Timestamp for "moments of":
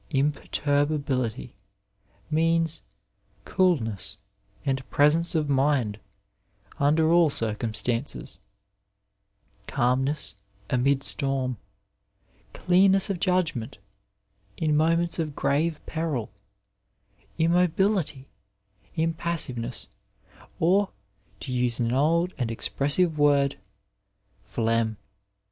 14.75-15.35